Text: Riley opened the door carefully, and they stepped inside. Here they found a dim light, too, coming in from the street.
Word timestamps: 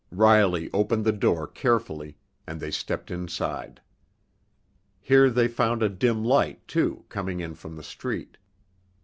Riley 0.09 0.67
opened 0.73 1.05
the 1.05 1.11
door 1.11 1.45
carefully, 1.47 2.17
and 2.47 2.59
they 2.59 2.71
stepped 2.71 3.11
inside. 3.11 3.79
Here 4.99 5.29
they 5.29 5.47
found 5.47 5.83
a 5.83 5.89
dim 5.89 6.23
light, 6.23 6.67
too, 6.67 7.05
coming 7.07 7.39
in 7.39 7.53
from 7.53 7.75
the 7.75 7.83
street. 7.83 8.37